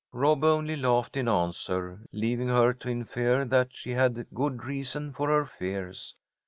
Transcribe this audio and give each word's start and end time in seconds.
Rob 0.13 0.43
only 0.43 0.75
laughed 0.75 1.15
in 1.15 1.27
answer, 1.27 1.99
leaving 2.11 2.47
her 2.47 2.73
to 2.73 2.89
infer 2.89 3.45
that 3.45 3.75
she 3.75 3.91
had 3.91 4.25
good 4.33 4.63
reason 4.65 5.13
for 5.13 5.27
her 5.29 5.45
fears. 5.45 6.15